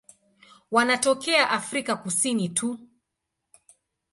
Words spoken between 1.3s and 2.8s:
Afrika Kusini tu.